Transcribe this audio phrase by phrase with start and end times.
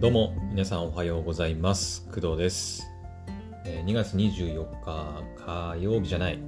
[0.00, 2.06] どうも皆さんおはようございます。
[2.06, 2.90] 工藤です、
[3.66, 6.38] えー2月24日火曜日じゃない。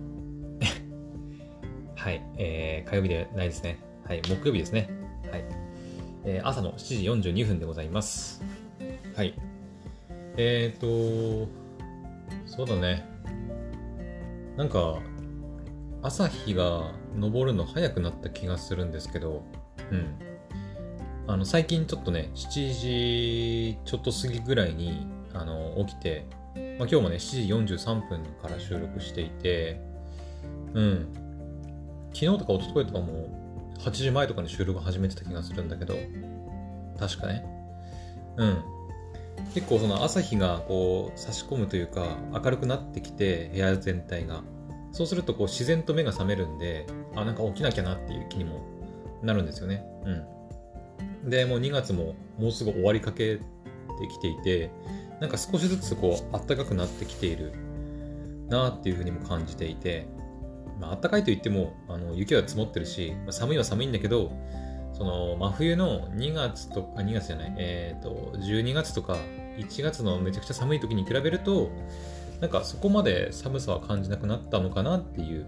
[1.95, 3.79] はい、えー火曜日でないですね。
[4.07, 4.88] はい木曜日ですね。
[5.30, 5.45] はい、
[6.25, 8.43] えー朝の7時42分でございます。
[9.15, 9.34] はい。
[10.39, 11.46] えーと
[12.46, 13.05] そうだね。
[14.57, 14.98] なんか
[16.00, 19.43] 朝日が昇るの早くなった気がするんですけど
[19.91, 20.32] うん。
[21.27, 26.27] あの最近ちょっとね、7時ちょっと過ぎぐらいにあの起きて、
[26.78, 29.80] まあ、今日もね、7時43分から収録していて、
[30.74, 31.09] うん。
[32.12, 33.28] 昨日とか一昨日とかも
[33.78, 35.95] 8時前とかに収録始めてた気がするんだけど、
[36.98, 37.45] 確かね。
[38.36, 38.62] うん。
[39.55, 44.42] 結構その朝日がこう差し込むというか明るくなってきて部屋全体が。
[44.92, 48.61] そうするとこう自然と目が覚めるんで、あ、なんか起きなきゃなっていう気にも
[49.23, 49.84] なるんですよね。
[50.05, 50.41] うん。
[51.25, 53.43] で、もう2月ももうすぐ終わりかけて
[54.09, 54.70] きていて、
[55.20, 57.53] なんか少しずつこう暖かくなってきている
[58.48, 60.06] なっていうふうにも感じていて、
[60.81, 64.33] まあ暖かいといってもあの雪は積もってるし、まあ寒いは寒いんだけど、
[64.92, 69.17] その真冬の2月とか、2月じゃない、えっ、と、12月とか
[69.59, 71.70] 1月のめちゃくちゃ寒い時に比べると、
[72.41, 75.47] なんかそこまで寒さは感じなくなったのかなっていう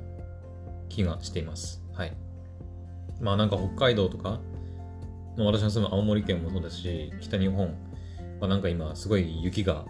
[0.88, 1.82] 気がしています。
[1.92, 2.16] はい。
[3.20, 4.40] まあなんか北海道とか、
[5.36, 7.68] まあ私の住む青森県もそうですし、北日本、
[8.40, 9.84] まあ、なんか今すごい雪が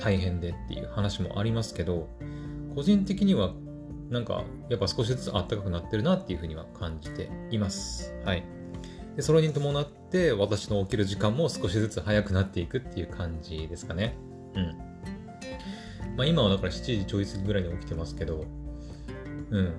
[0.00, 2.08] 大変でっていう話もありますけど、
[2.74, 3.52] 個人的には
[4.10, 8.14] なんかやっぱ少しずつ暖かくなってるなっていうふうには感じています。
[8.24, 8.44] はい。
[9.16, 14.16] で、それに伴って私の起きる時間も少しずつ早くなっていくっていう感じですかね。
[14.54, 14.74] うん。
[16.16, 18.44] まあ今はだから7時ちょい過ぎぐらいに起きてますけど、
[19.50, 19.72] うん。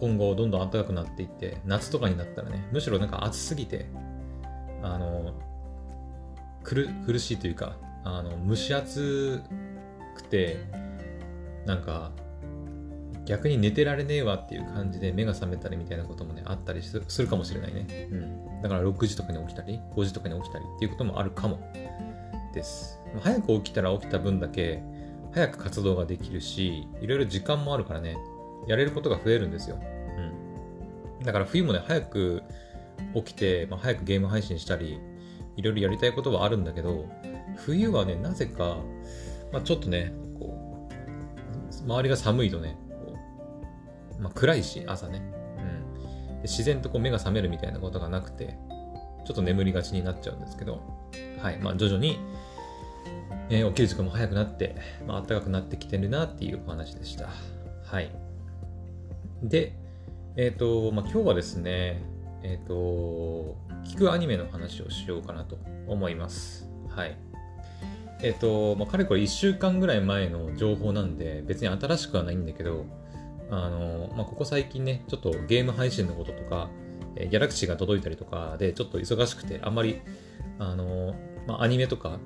[0.00, 3.86] 今後どんどん暖かくなっていって夏とかになったらねむしろなんか暑すぎて
[4.82, 5.34] あの
[6.64, 9.42] 苦苦しいというかあの蒸し暑
[10.16, 10.58] くて
[11.66, 12.12] なんか
[13.24, 21.60] 逆に寝てられねえわっていう感じで目が覚めたりみたいなこともねあったりするかもしれないね、うん、だから6時とかに起きたり5時とかに起きたりっていうこともあるかも。
[22.52, 23.00] です。
[23.20, 24.82] 早く起きたら起きた分だけ
[25.32, 28.16] 早く活動ができるしいろいろ時間もあるからね。
[28.68, 29.78] やれることが増えるんですよ。
[31.18, 31.24] うん。
[31.24, 32.42] だから冬もね、早く
[33.14, 35.00] 起きて、まあ、早くゲーム配信したり、
[35.56, 37.06] いろいろやりたいことはあるんだけど、
[37.56, 38.76] 冬はね、なぜか、
[39.52, 42.76] まあ、ちょっとね、こう、周りが寒いとね、
[44.20, 45.22] まあ、暗いし、朝ね。
[45.58, 46.42] うんで。
[46.42, 48.56] 自然とこう目が覚めるみたいなことがなくて、
[49.24, 50.82] ちょっと眠りがちになっちゃうんですけど、
[51.42, 51.58] はい。
[51.58, 52.18] まあ、徐々に、
[53.50, 57.28] えー起きる時間も早くなって、まあ、暖かくなってきてるなっていうお話でした。
[57.84, 58.27] はい。
[59.42, 59.74] で、
[60.36, 62.02] えっ、と、まあ、今日はですね、
[62.42, 66.68] えっ、と、聞くアニメの話をしようかなと思います。
[66.88, 67.16] はい。
[68.22, 72.84] えっ、と、まあ、かれこれ1週間ぐらい前の情報なんで、別に新しくはないんだけど、
[73.50, 76.70] あの、まあ、ここ最近ね、ちょっとゲーム配信のこととか、
[77.16, 80.00] えーギャラクシーが届いたりとかで、ちょっと忙しくて、あんまり、
[80.58, 81.14] あの、
[81.46, 82.18] まあ、アニメとか、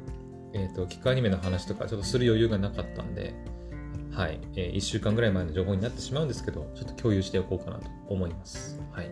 [0.53, 3.35] えっ、と、聞くアニメの話とか、ちょっとする余裕がなかったんで、
[4.13, 8.79] はい、えー1週間ぐらい前の情報になってしまうんですけど、ちょっと共有しておこうかなと思います。
[8.93, 9.11] はい。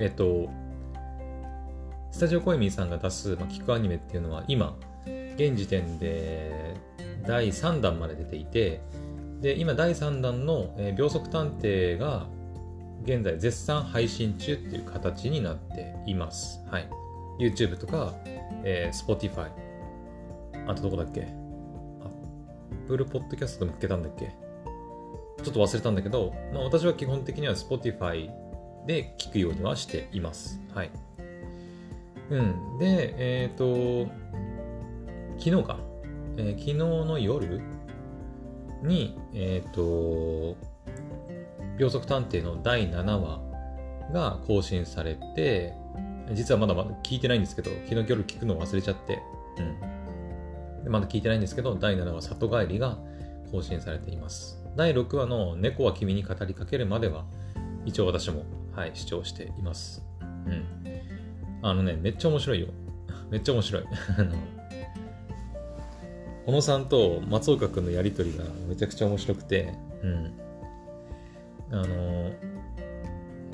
[0.00, 0.48] えっ、と、
[2.10, 4.76] スタジオコエミーさんが出す、まあ、聞くアニメっていうのは、今、
[5.36, 6.74] 現時点で
[7.26, 8.80] 第3弾まで出ていて、
[9.40, 12.26] で、今第3弾の、えー秒速探偵が、
[13.04, 16.60] 現在絶賛配信中っていう形になっています。
[16.70, 16.88] はい。
[17.38, 18.14] YouTube とか、
[18.64, 19.48] えー Spotify、
[20.66, 21.45] あとどこだっけ？
[22.86, 24.32] Apple Podcast でも聞けたんだっけ？
[25.42, 28.30] ちょっと忘れたんだけど、まあ、私は基本的には Spotify
[28.86, 30.60] で聞くようにはしています。
[30.74, 30.90] はい。
[32.30, 32.78] うん。
[32.78, 34.06] で、えっ、と、
[35.38, 35.78] 昨日か、
[36.36, 37.60] えー昨日の夜
[38.82, 40.56] に、えっ、と、
[41.78, 43.40] 秒速探偵の第7話
[44.12, 45.74] が更新されて、
[46.32, 49.20] 実はまだまだ聞いてないんですけど、昨日夜聞くの忘れちゃって、
[49.58, 49.76] うん。
[50.88, 52.98] まだ聞いてないんですけど、第7話里帰りが
[53.50, 54.62] 更新されています。
[54.76, 57.24] 第6話の猫は君に語りかけるまでは、
[57.84, 58.44] 一応私も、
[58.74, 60.04] はい、視聴しています。
[60.20, 60.64] うん。
[61.62, 62.68] あのね、めっちゃ面白いよ。
[63.30, 63.84] めっちゃ面白い。
[64.18, 64.36] あの、
[66.46, 69.72] 小野さんと松岡君のやりとりがめちゃくちゃ面白くて、
[70.02, 70.32] うん。
[71.72, 72.30] あの、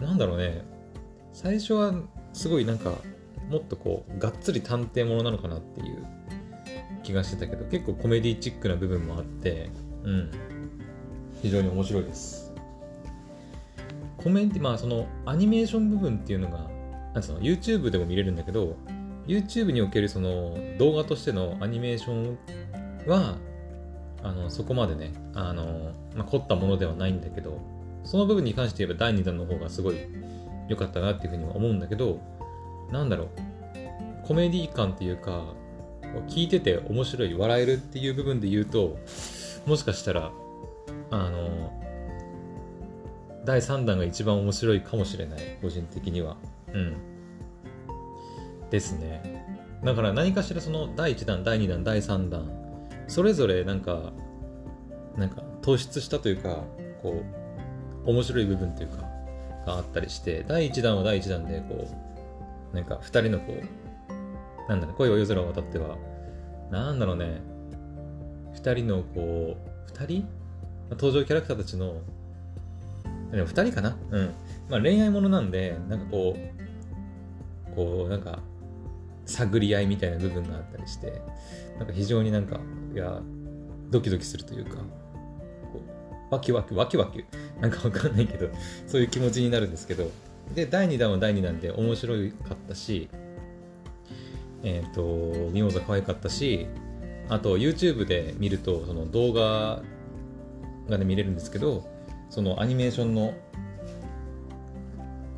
[0.00, 0.62] なんだろうね、
[1.32, 1.94] 最初は
[2.32, 2.94] すごいなんか、
[3.48, 6.04] もっとこう、がっつり探偵ものなのかなっていう
[7.02, 9.70] 気がしてたけど、結構コメディチックな部分もあって、
[10.04, 10.30] うん。
[11.42, 12.52] 非常に面白いです。
[14.16, 16.70] コメンテまあそのアニメーション部分っていうのが、
[17.14, 18.76] なんつうの、YouTube でも見れるんだけど、
[19.26, 22.38] YouTube におけるその動画としてのアニメーション
[23.06, 23.36] は、
[24.22, 27.60] あの、そこまでね、あの、まあ、凝ったものではないんだけど、
[28.04, 29.96] その部分に関して言えば第2弾の方がすごい
[30.68, 32.20] 良かったなっていうふうには思うんだけど、
[32.90, 33.28] なんだろう、
[34.26, 35.54] コメディ感っていうか、
[36.28, 38.98] 聞いてて面白い、笑えるっていう部分で言うと、
[39.66, 40.32] もしかしたら、
[41.10, 41.72] あの、
[43.44, 46.36] 第3弾が一番面白いかもしれない、個人的には。
[46.72, 46.96] うん。
[48.70, 49.44] ですね。
[49.84, 52.48] だから何かしらその第1弾、第2弾、第3弾、
[53.08, 54.12] それぞれなんか、
[55.16, 56.64] なんか突出したというか、
[57.02, 57.22] こ
[58.06, 59.02] う、面白い部分というか、
[59.66, 61.88] があったりして、第1弾は第1弾で、こ
[62.72, 63.81] う、なんか2人のこう、
[64.68, 65.96] なんだろう、恋は夜空を渡っては、
[66.70, 67.42] なんだろうね、
[68.54, 70.28] 2人のこう、2人？
[70.90, 72.02] 登場キャラクターたちの
[73.30, 73.96] でも2人かな？
[74.10, 74.30] うん。
[74.68, 78.40] まあ恋愛ものなんで、なんかこう、こう、なんか、
[79.24, 81.22] 探り合いみたいな部分があったりして、
[81.78, 82.60] なんか非常になんか、
[82.94, 83.22] いや、
[83.90, 84.76] ドキドキするというか、
[85.72, 85.80] こ
[86.30, 87.24] うワキワキ、ワキワキ、
[87.60, 88.48] なんかわかんないけど、
[88.86, 90.10] そういう気持ちになるんですけど、
[90.54, 92.14] で、第2弾は第2弾で面白
[92.46, 93.08] かったし、
[94.62, 96.66] えっ、ー、と、ミモザ可愛かったし、
[97.28, 99.82] あと YouTube で見ると、その動画
[100.88, 101.86] がね、見れるんですけど、
[102.30, 103.34] そのアニメーションの、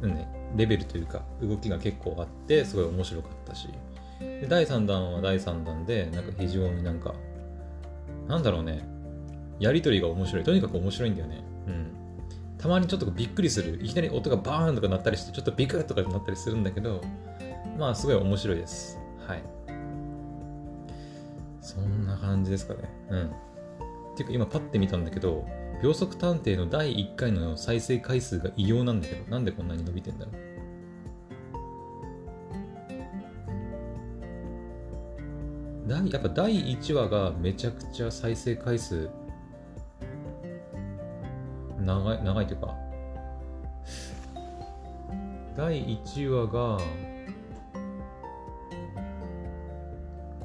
[0.03, 3.69] ね、レベルというか動きが結構あってすごい面白かったし。
[4.21, 7.15] で第3弾は第3弾でなんか非常になんか
[8.29, 8.89] なんだろうね
[9.59, 10.45] やりとりが面白い。
[10.45, 11.45] とにかく面白いんだよね。
[11.69, 12.59] うん。
[12.59, 13.79] たまにちょっとびっくりする。
[13.83, 17.01] いきなり音がバーンとか鳴ったりしてちょっとビクッとかなったりするんだけど
[17.79, 18.99] まあすごい面白いです。
[19.27, 19.43] はい。
[21.61, 22.81] そんな感じですかね。
[23.11, 23.27] うん。
[23.27, 25.45] っていうか今パッて見たんだけど
[25.83, 30.35] 秒速探偵の第1回の再生回数が異様なんだけど、なんでこんなに伸びてんだろう。
[35.87, 39.11] 第やっぱ第1話がめちゃくちゃ再生回数
[41.85, 42.75] 長い、長いというか、
[45.57, 46.79] 第1話が、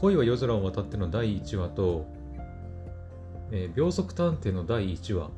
[0.01, 2.07] 恋は夜空を渡っての第1話と、
[3.51, 5.29] えー、秒速探偵の第1話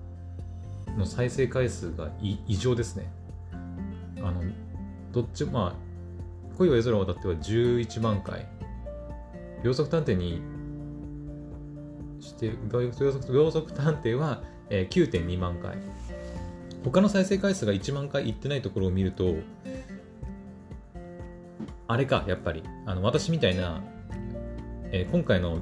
[0.98, 3.12] の再生回数が異常ですね。
[4.22, 4.44] あの、
[5.12, 8.48] どっちも、まあ、恋は夜空を渡っては11万回。
[9.64, 10.42] 秒速探偵に
[12.20, 15.78] して、秒速秒速探偵は、えー、9.2万回。
[16.84, 19.36] 他の再生回数が1万回いってないところを見ると、
[21.88, 22.64] あれか、やっぱり。
[22.86, 23.84] あの、私みたいな、
[24.92, 25.62] えー、今回の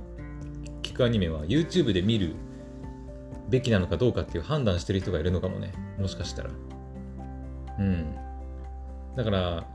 [0.99, 2.35] クアニメは YouTube で見る
[3.47, 5.71] べきなのかどうかっていう判断してる人がいるのかもね。
[5.97, 6.49] もしかしたら。
[7.79, 8.15] うん。
[9.15, 9.65] だから、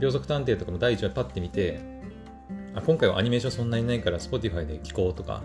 [0.00, 1.78] 秒速探偵とかも第1話パッて見て、
[2.74, 5.44] あ、今回はアニメーションそんなにないから Spotify で聞こうとか、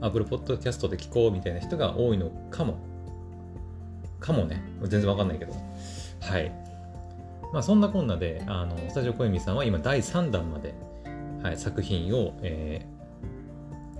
[0.00, 2.78] Apple Podcast で聞こうみたいな人が多いのかも。
[4.20, 4.62] かもね。
[4.82, 5.52] 全然わかんないけど。
[6.20, 6.52] はい。
[7.52, 10.72] まあそんなこんなで、あの、スタジオコエミさんは今第3弾まで、
[11.42, 12.97] はい、作品を、えー、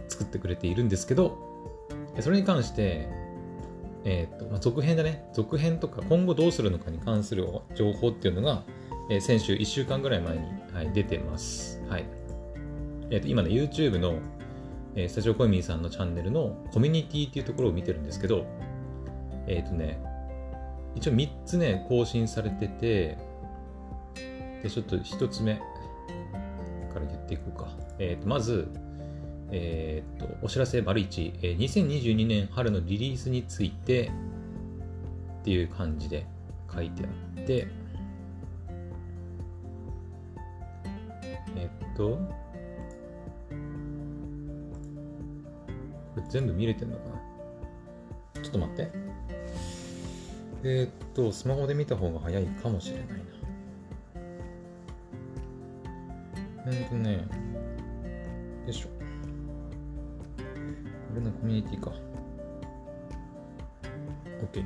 [0.08, 1.38] 作ってくれているんですけど、
[2.20, 3.08] それに関して、
[4.04, 8.62] えーとまあ、続編だね、続編とか今後どうするのかに関する情報っていうのが、
[9.10, 11.82] えー、先週1週間ぐらい前に、はい、出てます。
[11.88, 12.04] はい
[13.10, 14.18] えーと、今ね、YouTube の、
[14.94, 18.46] えー、スタジオコイミーさんのチャンネルのコミュニティっていうところを見てるんですけど、
[19.46, 20.00] えっ、ー、とね、
[20.94, 23.18] 一応3つね、更新されてて、
[24.62, 25.62] で、ちょっと1つ目か
[26.96, 27.68] ら言っていこうか。
[27.98, 28.68] えっ、ー、と、まず、
[29.50, 34.10] えー、っと、お知らせ丸1、えー、2022年春のリリースについて
[35.40, 36.26] っていう感じで
[36.72, 37.06] 書いてあ
[37.40, 37.66] って、
[41.56, 42.18] えー、っと、
[46.14, 47.08] これ全部見れてんのか
[48.34, 48.42] な？
[48.42, 48.90] ちょっと待って。
[50.64, 53.14] えー、っと、スマホで見た方が早いかもしれないな。
[56.70, 57.20] えっとね、よ
[58.68, 58.97] いしょ。
[61.18, 61.92] れのコミュニティか。
[64.52, 64.64] OK。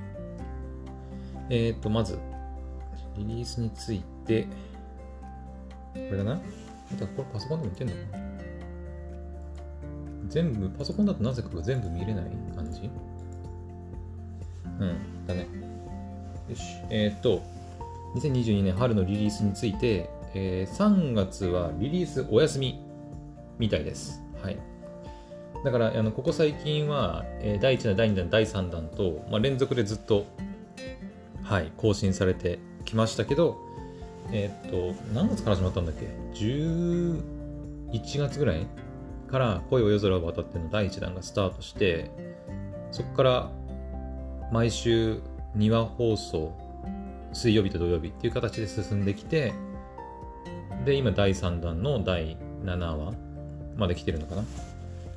[1.51, 2.19] えっ、ー、と、まず、
[3.17, 4.47] リリースについて、
[5.95, 6.33] これだな。
[6.35, 8.23] あとこれパソコンでもいけんのかな
[10.29, 12.91] 全部、パソコンだとなぜか全部見れない感じ？
[14.81, 15.47] うん、だね。
[16.49, 16.63] よし。
[16.91, 17.43] えっ、ー、と、
[18.15, 22.81] 2022年春のリリースについて、えー、3月はリリースお休み
[23.59, 24.23] みたいです。
[24.43, 24.72] はい。
[25.65, 30.27] だからあのここ最近は、えー、第1弾、第2弾、第3弾と、まあ、連続でずっと、
[31.43, 33.59] はい、更新されてきましたけど、
[34.33, 38.67] えー、っと、何月から始まったんだっけ？11月ぐらい
[39.29, 42.11] から恋を夜空を渡っての第1弾がスタートして、
[42.91, 43.51] そこから
[44.51, 45.21] 毎週
[45.57, 46.53] 2話放送、
[47.33, 49.53] 水曜日と土曜日っていう形で進んできて、
[50.85, 53.13] で、今第3弾の第7話
[53.77, 54.45] まで来てるのかな？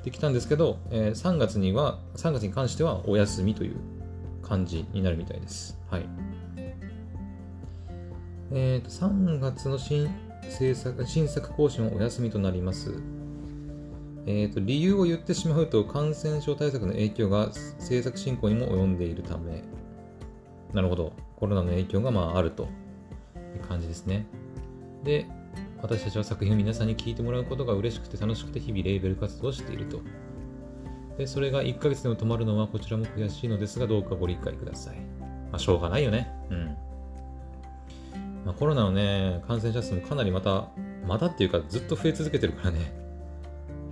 [0.05, 3.77] できたんですけど、えー、3月には、3月に関してはお休みという
[4.43, 5.79] 感じになるみたいです。
[5.89, 6.07] はい。
[8.51, 10.07] えっ、ー、と、3月の新
[10.47, 13.01] 制作、新作更新はお休みとなります。
[14.27, 19.63] えっ、ー、と、理由を言ってしまうと、感染症対策の影響が制作進行にも及んでいるため、
[20.71, 21.13] なるほど。
[21.37, 22.67] コロナの影響がまああると
[23.55, 24.27] いう感じですね。
[25.03, 25.25] で、
[25.85, 30.01] 私たちは作品を皆さんに聞いてもらうことが嬉しくて楽しくて日々レーベル活動をしていると。
[31.15, 34.95] で、それが1ヶ月でも止まるのはこちらも悔しいのですが、どうかご理解ください。
[35.51, 36.27] まあ、しょうがないよね。
[36.49, 36.65] うん。
[38.45, 40.69] まあ、コロナのね、感染者数もかなりまた、
[41.07, 42.91] またっていうかずっと増え続けてるからね、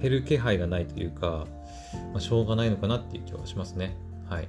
[0.01, 1.45] 減る気配がないというか、
[2.11, 3.95] まあ、しょうがないのかなっていう気はしますね。
[4.27, 4.47] はい。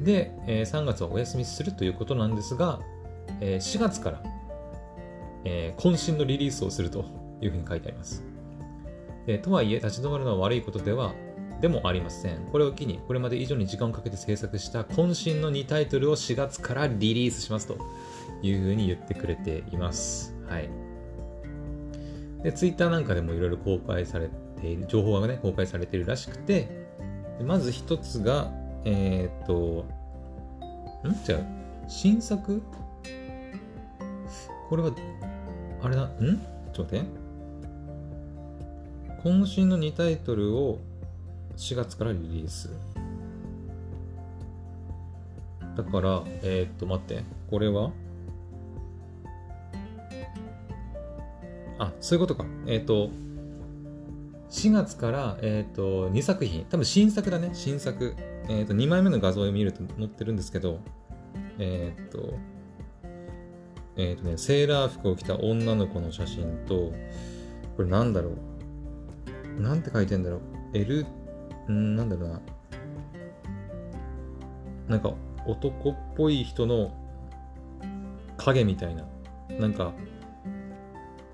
[0.00, 2.80] で、えー、3月はお休みするということなんですが、
[3.40, 4.39] えー、4月から、
[5.44, 7.04] えー、渾身のリリースをすると
[7.40, 8.24] いうふうに書いてあります。
[9.26, 11.14] えとはいえ、立ち止まるのは悪いことでは
[11.60, 12.46] でもありません。
[12.50, 17.76] これを機に、これまで以上に時間をかけて制作した渾身の2タイトルを4月からリリースしますと
[18.42, 20.34] いうふうに言ってくれています。
[20.48, 20.70] はい。
[22.42, 24.30] で、ツイッターなんかでもいろいろ公開され
[24.60, 26.88] ている、情報がね、公開されているらしくて、
[27.44, 28.50] まず一つが、
[28.86, 29.84] えー、っと、
[31.06, 31.14] ん？
[31.24, 31.40] じゃあ、
[31.88, 32.62] 新作？
[34.70, 34.92] これは、
[35.82, 36.40] あれだ、ん？
[36.72, 37.20] ちょっと待って。
[39.24, 40.78] 渾身の2タイトルを
[41.56, 42.70] 4月からリリース。
[45.76, 47.22] だから、えー、っと、待って。
[47.50, 47.92] これは？
[51.78, 52.44] あ、そういうことか。
[52.66, 53.10] えっ、と、
[54.50, 56.66] 4月から、えっ、と、2作品。
[56.66, 57.50] 多分新作だね。
[57.54, 58.14] 新作。
[58.48, 60.80] えっ、と、2枚目の画像を見ると載ってるんですけど、
[61.58, 62.34] えっ、と、
[63.96, 66.92] えっ、とね、セーラー服を着た女の子の写真と、
[67.76, 68.30] これなんだろ
[69.58, 69.60] う？
[69.60, 70.40] なんて書いてんだろう
[70.74, 71.06] ？L、
[71.68, 72.40] んなんだろうな。
[74.88, 75.12] なんか、
[75.46, 76.94] 男っぽい人の
[78.36, 79.04] 影みたいな。
[79.58, 79.92] なんか、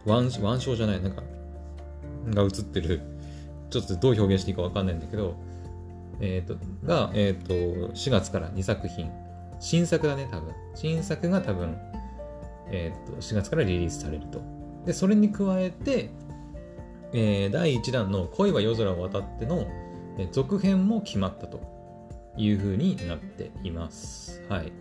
[0.05, 1.23] 腕腕章じゃない、なんか、
[2.31, 3.01] が映ってる、
[3.71, 5.37] ちょっとどう表現していいかわかんないんだけど、
[6.21, 9.11] えっ、ー、と、が、えっ、ー、と、4月から2作品。
[9.61, 10.55] 新作だね、多分。
[10.75, 11.77] 新作が多分、
[12.71, 14.41] え、ー、と、4月からリリースされると。
[14.85, 16.11] で、それに加えて、
[17.13, 19.67] えー、第1弾の恋は夜空を渡っての、
[20.33, 21.61] 続編も決まったと
[22.37, 24.43] いう風になっています。
[24.49, 24.73] はい。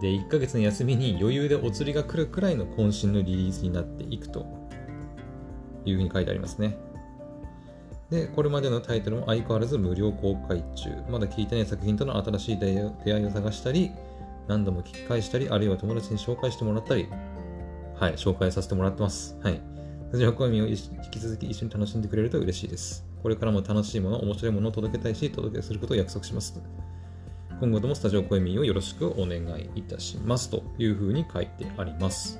[0.00, 4.46] で、1ヶ月の休みに余裕でお釣りが来るくらいの渾身のリリースになっていくと
[5.84, 6.76] いうふうに書いてありますね。
[8.10, 10.90] で、これまでのタイトルも相変わらず無料公開中。
[11.10, 12.66] まだ聞いてない作品との新しい出
[13.12, 13.90] 会いを探したり、
[14.48, 17.08] 何度も聞き返したり、あるいは友達に紹介してもらったり、
[17.98, 19.36] はい、紹介させてもらってます。
[19.42, 19.60] はい。
[20.10, 20.76] 辻は声を引
[21.10, 23.04] き続き一緒に楽しんでくれると嬉しいです。
[23.22, 26.60] これからも楽しいもの、面白いものを届けたいし、届けすることを約束します。
[27.58, 32.38] 今後ともスタジオ声ミをよろしくお願いいたしますというふうに書いてあります。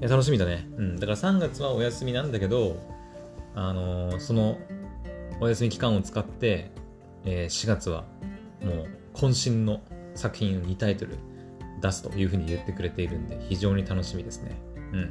[0.00, 0.68] いや楽しみだね。
[0.76, 0.96] うん。
[0.96, 2.76] だから3月はお休みなんだけど、
[3.54, 4.58] あのー、その
[5.40, 6.70] お休み期間を使って、
[7.24, 8.04] えー、4月は
[8.62, 9.80] もう渾身の
[10.14, 11.16] 作品を2タイトル
[11.80, 14.56] 出すというふうに言ってくれているんで、非常に楽しみですね。
[14.92, 15.10] うん。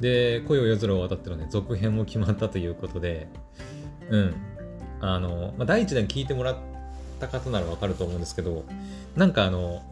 [0.00, 3.28] で、恋を夜空を渡ってのね、続編も決まったということで、
[4.10, 4.34] うん。
[5.00, 6.56] あの、まあ、第一弾聞いてもらっ
[7.20, 8.64] た方ならわかると思うんですけど、
[9.16, 9.82] なんかあの、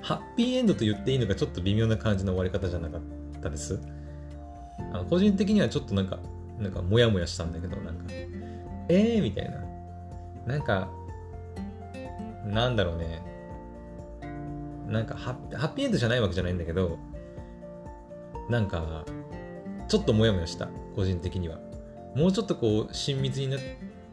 [0.00, 3.00] ハッピーエンドと言っていいのかちょっと微妙な感じの終わり方じゃなかっ
[3.40, 3.78] たです？
[4.92, 6.18] あの個人的にはちょっとなんか、
[6.58, 8.04] なんかモヤモヤしたんだけど、なんか、
[8.88, 9.62] えーみたいな。
[10.46, 10.88] なんか、
[12.44, 13.22] なんだろうね。
[14.88, 16.98] なんかハッピーエンドじゃないわけじゃないんだけど、
[18.50, 19.04] なんか、
[19.88, 21.58] ちょっとモヤモヤした、個人的には。
[22.14, 23.60] もうちょっとこう親密になっ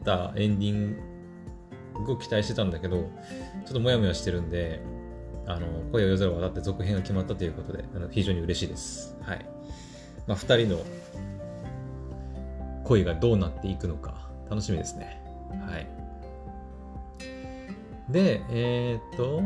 [0.05, 0.97] たエンディン
[2.05, 3.07] グを期待してたんだけどちょ
[3.71, 4.81] っとモヤモヤしてるんで
[5.45, 9.45] あの声を夜空を渡って続編が決まったということであの非常に嬉しいですはい
[10.27, 10.79] まあ、2人の
[12.83, 15.21] 恋がどうなっていくのか楽しみですね
[15.67, 15.98] はい
[18.11, 19.41] でえー、っと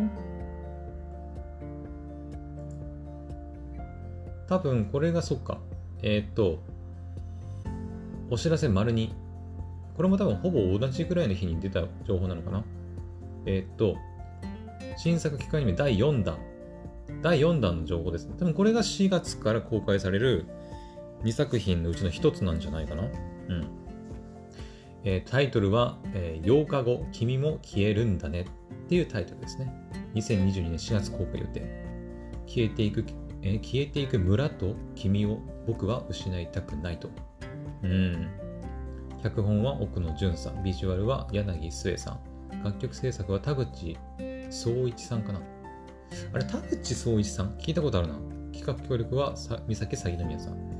[4.47, 5.59] 多分これがそっか
[6.01, 6.63] えー、っと
[8.29, 9.09] お知らせ丸2。
[9.95, 12.63] これも多分ほぼ同じくらいの日に出た情報なのかな？
[13.45, 13.95] えー、っと、
[14.97, 16.37] 新作期間アニメ第4弾
[17.21, 18.33] 第4弾の情報ですね。
[18.39, 20.47] 多分これが4月から公開される
[21.23, 23.03] 2作品のうちの1つなんじゃないかな？
[23.03, 23.67] うん。
[25.05, 28.45] えー、タイトルは、えー、8日後、君も消えるんだねっ
[28.87, 29.73] ていうタイトルですね。
[30.15, 31.61] 2022年4月公開予定。
[32.47, 33.05] 消えていく、
[33.41, 37.09] えー、消えていく村と君を僕は失いたくないと。
[37.83, 38.29] うん。
[39.21, 42.19] 脚本は奥野淳さん、ビジュアルは柳末さ
[42.51, 43.97] ん、楽曲制作は田口
[44.49, 45.41] 総一さんかな。
[46.33, 47.57] あれ、田口総一さん？
[47.57, 48.15] 聞いたことあるな。
[48.53, 50.72] 企画協力は三崎さぎの宮さん。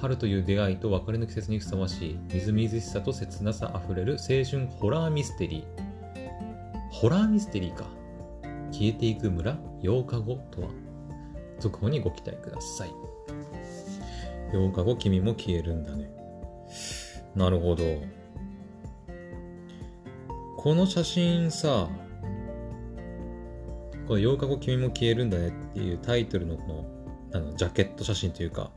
[0.00, 6.90] 春という出会いと別れの季節にふさわしい、みずみずしさと切なさあふれる青春ホラーミステリー。
[6.90, 7.84] ホラーミステリーか。
[8.72, 10.68] 消えていく村8日後とは。
[11.58, 12.90] 続報にご期待ください。
[14.52, 16.10] 8日後君も消えるんだね。
[17.34, 17.84] なるほど。
[20.56, 21.88] この写真さ、
[24.08, 26.84] この8日後君も消えるんだねっていうタイトルのこの、
[27.34, 28.70] あの、ジャケット写真というか、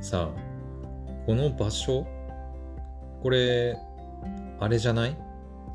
[0.00, 2.06] さあ、この場所、
[3.22, 3.76] これ、
[4.60, 5.16] あれじゃない？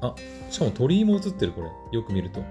[0.02, 0.16] あ、
[0.50, 1.70] しかも鳥居も映ってる、これ。
[1.92, 2.44] よく見ると。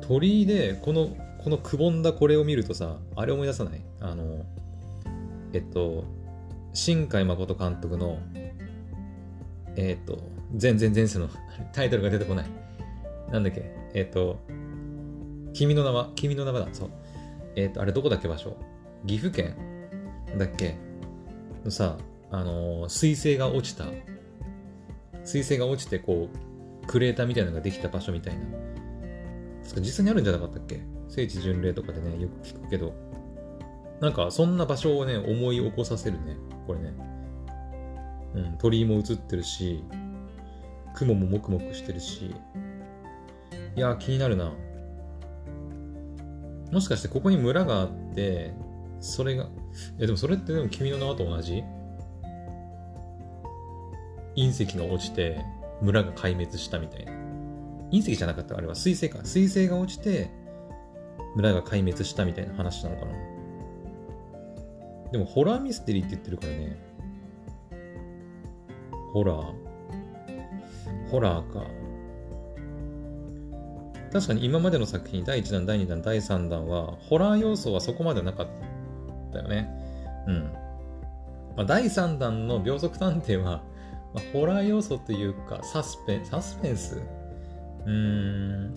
[0.00, 1.08] 鳥居で、この、
[1.42, 3.80] このくぼんだこれを見るとさ、あれ思い出さない？
[4.00, 4.44] あの、
[5.52, 6.04] えっと、
[6.72, 8.18] 新海誠監督の、
[9.76, 10.18] えっ、と、
[10.56, 11.28] 全然前世の
[11.72, 12.46] タイトルが出てこない。
[13.30, 13.70] なんだっけ？
[13.94, 14.38] えっ、と、
[15.52, 16.68] 君の名は、君の名はだ。
[16.72, 16.90] そう。
[17.56, 18.56] えっ、と、あれどこだっけ場所？
[19.06, 19.56] 岐阜県
[20.38, 20.76] だっけ？
[21.64, 21.98] のさ、
[22.30, 23.86] あの水星が落ちた、
[25.24, 28.44] 水星が落ちてこう、クレーターみたいなのができた場所みたいな。
[29.76, 30.80] 実際にあるんじゃなかったっけ？
[31.08, 32.94] 聖地巡礼とかでね、よく聞くけど。
[34.00, 36.36] なんか、そんな場所をね、思い起こさせるね。
[36.66, 36.94] これね。
[38.34, 39.84] うん、鳥居も映ってるし、
[40.94, 42.34] 雲ももくもくしてるし。
[43.76, 44.52] いや、気になるな。
[46.72, 48.54] もしかしてここに村があって、
[49.00, 49.48] それが、
[49.98, 51.64] え、でもそれってでも君の名はと同じ？
[54.36, 55.44] 隕石が落ちて
[55.82, 57.12] 村が壊滅したみたいな。
[57.90, 59.24] 隕石じゃなかったあれは水星か。
[59.24, 60.30] 水星が落ちて
[61.34, 63.12] 村が壊滅したみたいな話なのかな。
[65.12, 66.76] でもホラーミステリーって言ってるからね。
[69.12, 69.52] ホラー
[71.10, 71.66] ホラーか。
[74.12, 78.52] 確かに今までの作品、第1弾、第2弾、第3弾は、ホラー要素はそこまでなかった
[79.38, 79.70] よね。
[80.26, 80.52] うん。
[81.56, 83.62] まあ、第3弾の秒速探偵は、
[84.12, 87.00] まあ、ホラー要素というか、サスペン、サスペンス？
[87.86, 88.74] うーん。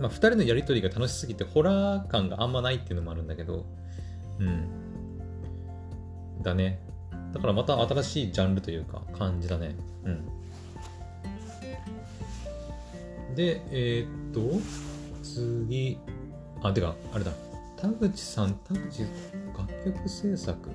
[0.00, 3.66] まあ、2人のやりとりが楽しすぎて、ホラー感があんまないっていうのもあるんだけど、
[4.38, 4.68] うん。
[6.42, 6.80] だね。
[7.32, 9.74] だからまた新しいジャンルというか感じだね。
[10.04, 10.24] うん。
[13.34, 14.40] で、えー、っと、
[15.22, 15.98] 次、
[16.62, 17.32] あ、てか、あれだ。
[17.80, 19.06] 田口さん、田口
[19.56, 20.70] 楽曲制作。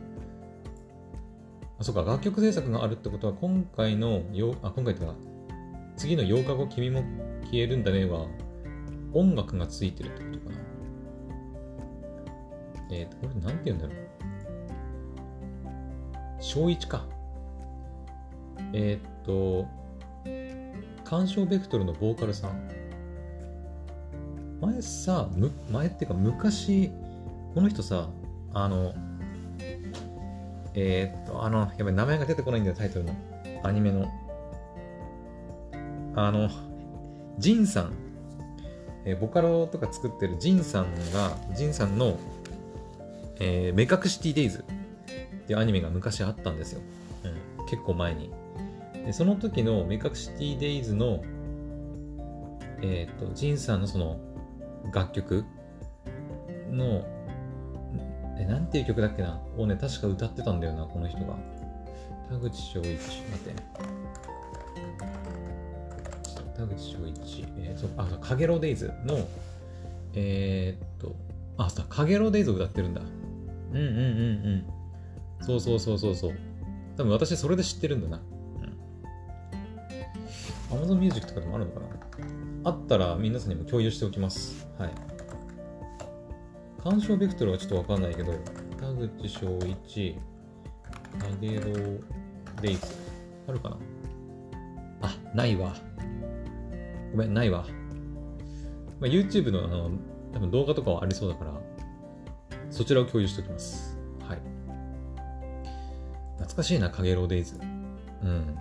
[1.78, 5.13] あ、そうか、楽曲制作があるってことは、今回の、よあ、今回ってか、
[5.98, 7.04] 次の8日後君も
[7.52, 8.28] 消えるんだねは、
[9.12, 10.56] 音楽がついてるってことかな。
[12.92, 13.98] えっ、と、これなんて言うんだろう。
[16.39, 17.06] 小1か。
[18.72, 19.68] えー、っと、
[21.04, 22.83] 鑑賞ベクトルのボーカルさん。
[24.65, 25.30] 前さ、
[25.71, 26.89] 前っていうか昔、
[27.54, 28.10] この人さ、
[28.54, 28.93] あの、
[30.73, 33.15] えー、っと、あの、やっぱり名前が出てこないんだよ、タイトルの。
[33.63, 34.10] アニメの。
[36.15, 36.49] あの、
[37.38, 37.93] ジンさん。
[39.06, 42.17] えー、ボカロとか作ってるジンさんが、ジンさんの、
[43.39, 46.82] えー、目隠しティデイズっていうアニメが昔あったんですよ。
[47.60, 48.32] うん、結構前に。
[49.06, 51.21] でその時のメカクシティデイズの、
[52.82, 54.21] えっ、ー、と、ジンさんのその
[54.91, 55.46] 楽曲？
[56.72, 57.06] の、
[58.38, 59.39] え、なんていう曲だっけな？
[59.58, 61.38] をね、確か歌ってたんだよな、この人が。
[62.30, 62.98] 田口翔一、待っ
[63.39, 63.54] て。
[66.58, 69.19] 田口翔一、えー、そ、あ、そう、かげろデイズの、
[70.13, 71.15] えー、っと、
[71.58, 73.02] あ、そう、かげろデイズを歌ってるんだ。
[73.02, 75.46] うんうんうんうん。
[75.46, 76.34] そうそうそうそうそう。
[76.98, 78.22] 多分私それで知ってるんだな。
[80.72, 80.80] うん。
[80.80, 81.88] Amazon Music とかでもあるのかな？
[82.65, 84.67] あったら皆さんにも共有しておきます。
[84.78, 84.91] はい。
[86.82, 88.34] 鑑賞ベクトルはちょっとわかんないけど、
[88.80, 90.15] 田口翔一、
[91.19, 91.63] かげろ
[92.62, 92.88] デイズ。
[93.47, 93.78] あるかな？
[95.02, 95.73] あ、ないわ。
[97.12, 97.65] ごめん、ないわ。
[98.99, 99.91] まあ、YouTube のあの
[100.34, 101.52] 多分動画とかはありそうだから、
[102.71, 103.97] そちらを共有しておきます。
[104.21, 104.39] はい
[106.38, 107.60] 懐かしいな、かげろうデイズ。
[108.23, 108.58] うん。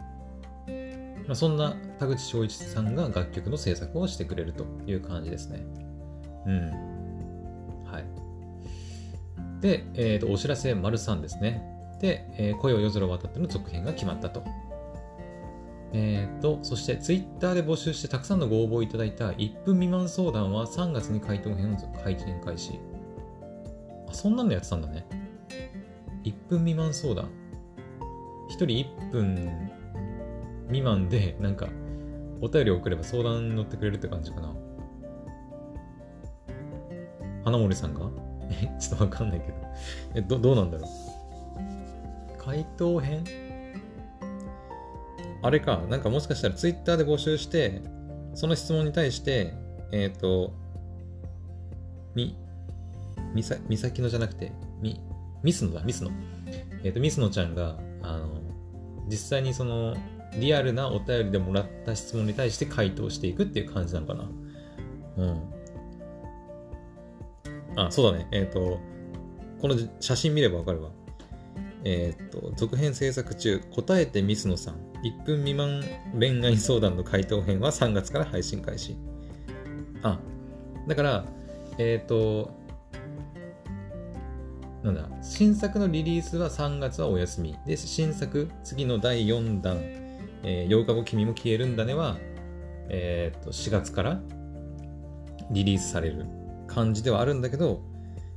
[1.27, 5.65] まあ、そんな田口翔一さんが楽曲の制作をしてくれるという感じですね。
[6.47, 6.71] うん。
[7.85, 9.61] はい。
[9.61, 11.63] で、え、ー、と、お知らせ丸3ですね。
[12.01, 14.43] で、えー、声を夜空渡っての続編が決まったと。
[15.93, 22.81] えっ、ー、と、そしてツイッターで募集してたくさんのご応募いただいた1分未満相談は3月に回答編を配信開始。
[24.09, 25.07] あ、そんなのやってたんだね。
[26.25, 27.27] 1分未満相談。
[28.49, 29.71] 1人1分
[30.67, 31.69] 未満で、なんか、
[32.43, 34.53] お便りを送れば相談に乗ってくれるって感じかな。
[37.45, 38.11] 花森さんが？
[38.51, 39.55] え、ちょっとわかんないけど。
[40.17, 40.91] え、ど、どうなんだろう？
[42.39, 43.25] 回答編？
[45.43, 47.81] あれか、なんかもしかしたらツイッターで募集して、
[48.35, 49.55] その質問に対して、
[49.93, 50.53] えっ、ー、と、
[52.15, 52.37] み、
[53.35, 55.01] みさ、みさきのじゃなくて、み、
[55.43, 56.11] ミスノだ、ミスノ。
[56.83, 58.41] えっ、ー、と、ミスノちゃんが、あの、
[59.09, 59.97] 実際にその、
[60.39, 64.31] リアルなお便りでもらった質問に対して回答していくっていう感じなのかな。
[65.17, 65.53] うん。
[67.77, 68.29] あ、そうだね。
[68.33, 68.81] えっ、ー、と、
[69.61, 70.91] この写真見ればわかるわ。
[71.85, 75.83] えっ、ー、と、続編制作中、答えてミスノさん、1分未満
[76.19, 78.97] 恋愛相談の回答編は3月から配信開始。
[80.03, 80.19] あ、
[80.87, 81.25] だから、
[81.79, 82.63] えっ、ー、と、
[84.83, 87.57] なんだ、新作のリリースは3月はお休み。
[87.67, 90.02] で、新作、次の第4弾、
[90.45, 92.17] えー、8日後君も消えるんだねは、
[92.89, 94.21] えっ、と、4月から
[95.51, 96.27] リリースされる
[96.67, 97.83] 感じではあるんだけど、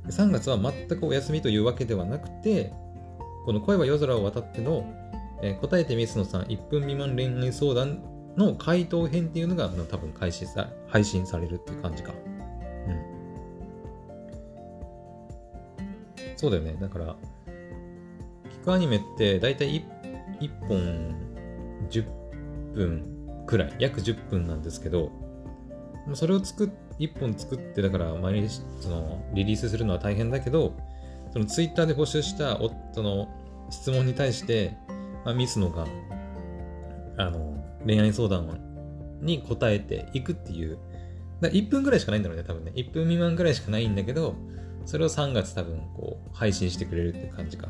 [0.08, 2.72] 3月は全くお休みというわけではなくて、
[3.44, 4.84] この声は夜空を渡っての、
[5.42, 8.02] えー、答えてミスノさん1分未満恋愛相談
[8.36, 12.12] の回答編っていうのが多分開始さ、配信されるっていう感じか。
[12.86, 13.00] うん。
[16.36, 16.76] そうだよね。
[16.80, 17.16] だから、
[18.62, 19.84] 聞くアニメって大体
[20.40, 21.25] 1, 1本
[21.90, 22.04] 10
[22.74, 25.10] 分くらい、約10分なんですけど、
[26.14, 30.74] それを作っ、1本作って、だから毎日そのリリースするのは大変だけど、
[31.32, 33.28] そのツイッターで募集した夫の
[33.70, 34.76] 質問に対して、
[35.24, 35.86] まあ、ミスノが、
[37.18, 38.60] あの、恋愛相談
[39.20, 40.78] に答えていくっていう、
[41.40, 42.72] だ1分ぐらいしかないんだろうね、多分ね。
[42.74, 44.34] 1分未満ぐらいしかないんだけど、
[44.86, 47.68] それを3月多分こう配信してくれるって感じか。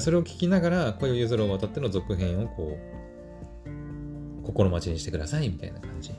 [0.00, 2.78] それを聞きながら、恋を譲るを渡っての続編をこ
[4.40, 6.12] う、心待ちにしてくださいみたいな感じ。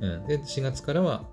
[0.00, 0.26] うん。
[0.26, 1.24] で、4月からは、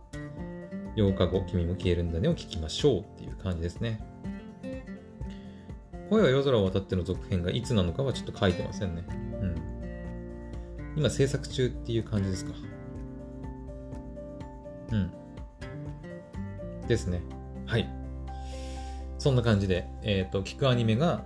[0.96, 4.02] 8日後、君も消えるんだねを聞きましょうっていう感じですね。
[6.10, 9.06] 声は夜空を渡っての続編がいつなのかはちょっと書いてませんね。
[9.42, 10.94] うん。
[10.96, 12.54] 今制作中っていう感じですか。
[14.92, 15.12] うん。
[16.88, 17.22] ですね。
[17.66, 17.90] はい。
[19.18, 21.26] そんな感じで、えっ、ー、と、聞くアニメが、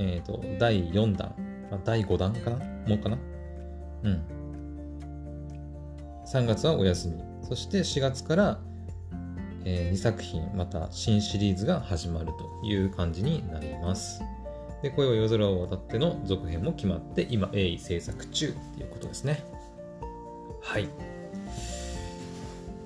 [0.00, 1.34] えっ、ー、と、第4弾、
[1.84, 2.56] 第5弾かな？
[2.88, 3.18] もうかな？
[4.02, 4.22] うん。
[6.26, 7.22] 3月はお休み。
[7.42, 8.60] そして4月から、
[9.64, 14.22] えー、2作品、また新シリーズが始まるという感じになります。
[14.82, 19.44] で、声を夜空を渡っての続編も決まって、今、鋭意制作中っていうことですね。
[20.62, 20.88] はい。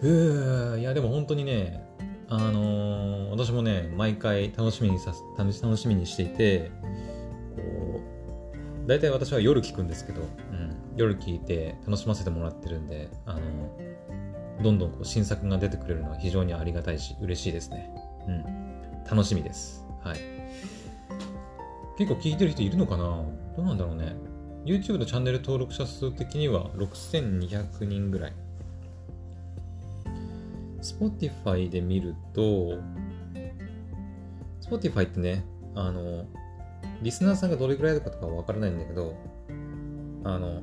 [0.02, 1.84] うー、いや、でも本当にね、
[2.28, 6.72] あのー、私もね、毎回楽しみにさ楽しみにしていて、
[8.86, 13.94] 大体私は夜聞くんですけど、うん、夜聞いて楽しませてもらってるんで、あのー
[14.62, 17.90] どんどんこう新作が出てくれるのは非常にありがたいし、嬉しいですね。
[18.28, 18.44] うん。
[19.10, 19.84] 楽しみです。
[20.00, 20.18] はい。
[21.98, 23.04] 結構聞いてる人いるのかな？
[23.56, 24.14] どうなんだろうね。
[24.64, 28.32] YouTube のチャンネル登録者数的には6200人ぐらい。
[30.80, 32.78] Spotify で見ると、
[34.62, 35.44] Spotify ってね、
[35.74, 36.26] あの、
[37.04, 39.14] リスナーさんがどれぐらいだかとかわからないんだけど、
[40.24, 40.62] あの、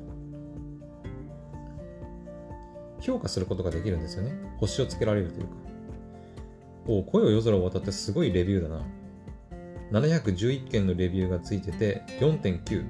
[3.00, 4.32] 評価することができるんですよね。
[4.58, 5.52] 星をつけられるというか。
[6.88, 8.84] お声を夜空を渡ってすごいレビューだな。
[10.00, 12.86] 711件のレビューがついてて4.9。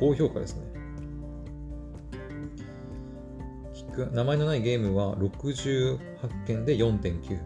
[0.00, 0.62] 高評価ですね。
[4.12, 5.98] 名前のないゲームは68
[6.46, 7.38] 件で4.9。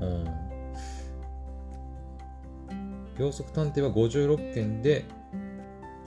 [0.00, 0.51] うん。
[3.18, 5.04] 秒速探偵は56件で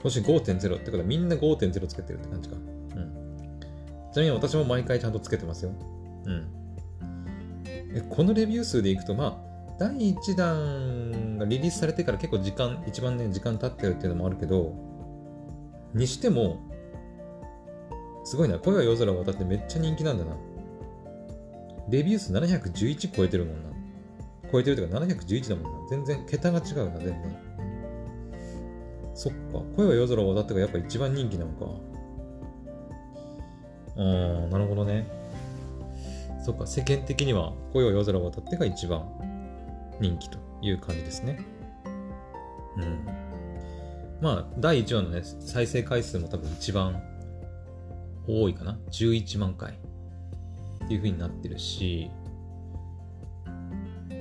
[0.02, 2.56] 星5.0ってことはみんな5.0つけてるって感じか。
[4.16, 5.72] ちなみに私も毎回ちゃんとつけてますよ。
[6.24, 6.48] うん。
[7.68, 14.72] えこのレビュー数でいくと、まあ、第1弾がリリースされてから結構時間、一番ね、時間経ってるっていうのもあるけど、
[15.92, 16.62] にしても、
[18.24, 18.58] すごいな。
[18.58, 20.34] 声は夜空を渡ってめっちゃ人気なんだな。
[21.90, 23.68] レビュー数711超えてるもんな。
[24.50, 25.88] 超えてるというか711だもんな。
[25.88, 27.36] 全然、桁が違うな、全然。
[29.14, 29.62] そっか。
[29.76, 31.66] 声は夜空を渡ってがやっぱ一番人気なのか。
[33.96, 35.06] ああ、なるほどね。
[36.44, 39.04] そっか、世間的には恋は夜空を渡ってが一番
[40.00, 41.40] 人気という感じですね。
[42.76, 43.26] うん。
[44.20, 47.02] まあ、第1話のね、再生回数も多分一番
[48.28, 48.78] 多いかな。
[48.90, 52.10] 11万回っていう風になってるし、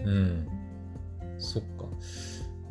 [0.05, 0.47] うん。
[1.37, 1.85] そっか。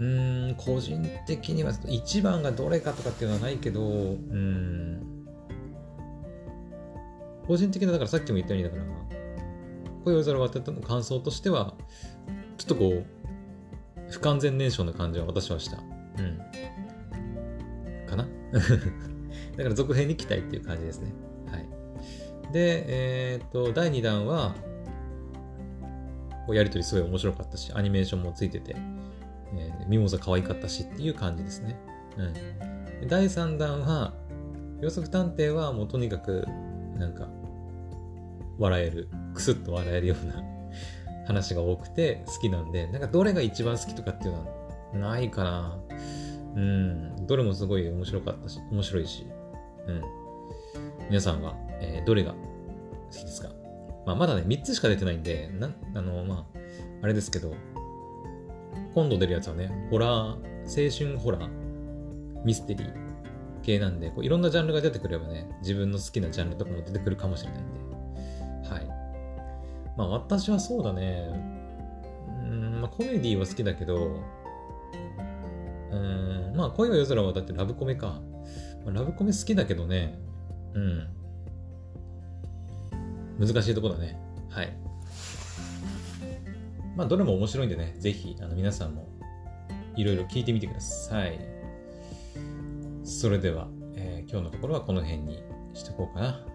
[0.01, 5.03] うん、個人的には1番がどれかとかっていうのはないけど、うん。
[7.47, 8.85] 個人的な、だからさっきも言ったように、だから、
[10.05, 11.75] 恋夜空を渡ったの感想としては、
[12.59, 13.05] ちょっとこう、
[14.11, 15.79] 不完全燃焼な感じは私はした。
[15.79, 16.39] うん。
[18.07, 18.27] かな？
[19.57, 21.13] だから続編に期待っていう感じですね。
[21.51, 21.69] はい。
[22.53, 24.55] で、えー、っと、第2弾は、
[26.53, 28.77] やりとりすごい面白かったし、アニメーションもついてて、
[29.57, 31.79] えー、ミモザ可愛かったしっていう感じですね。
[33.03, 33.09] うん。
[33.09, 34.13] 第3弾は、
[34.81, 36.47] 予測探偵はもうとにかく、
[36.99, 37.29] なんか、
[38.59, 40.43] 笑える、くすっと笑えるような
[41.27, 45.79] 話が多くて好きなんで、なんかどれが一番好きとかっていうのはないかな。
[46.57, 47.27] うん。
[47.27, 49.27] どれもすごい面白かったし、面白いし。
[49.87, 50.03] うん。
[51.09, 52.39] 皆さんは、えー、どれが好
[53.11, 53.49] きですか？
[54.07, 56.59] まあ、まだね、3つしか出てないんで、な、あの、まあ、
[57.03, 57.55] あれですけど、
[58.95, 60.31] 今度出るやつはね、ホラー、
[60.67, 62.93] 青春ホラー、ミステリー
[63.63, 68.87] 系なんで、こういろんなジャンルが出てくればね、自分の好きなジャンルとかも出てくるかもしれないんで、はい。
[69.97, 71.31] まあ、私はそうだね、
[72.29, 74.21] うん、まあ、コメディは好きだけど、
[75.91, 78.21] うん、まあ、恋は夜空はだってラブコメか。
[78.87, 80.19] ラブコメ好きだけどね、
[80.75, 81.09] うん。
[83.39, 84.19] 難しいとこだね。
[84.51, 84.77] はい。
[86.97, 89.09] まあ、どれも面白いんでね、ぜひ、あの、皆さんも、
[89.97, 91.39] いろいろ聞いてみてください。
[93.05, 95.43] それでは、えー、今日のところはこの辺に
[95.73, 96.47] しとこうかな。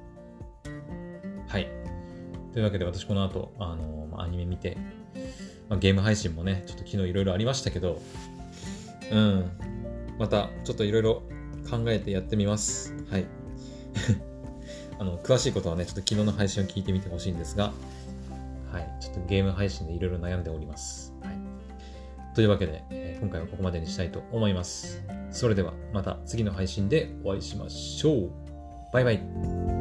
[1.48, 1.68] はい。
[2.54, 4.78] というわけで、私この後、あのー、アニメ見て、
[5.68, 8.02] まあ、ゲーム配信もね、ちょっと昨日いろいろありましたけど、
[9.12, 9.52] うん。
[10.18, 11.24] また、ちょっといろいろ
[11.70, 12.94] 考えてやってみます。
[13.10, 13.26] はい。
[15.00, 17.72] あの、詳しいことはね、ちょっと昨日の配信を聞いてみてほしいんですが、
[18.72, 21.14] はい、ちょっとゲーム配信でいろいろ悩んでおります。
[21.22, 22.36] はい。
[22.36, 25.02] というわけで、えー、今回はここまでにしたいと思います。
[25.32, 28.32] それではまた次の配信でお会いしましょう。
[28.94, 29.79] バイバイ。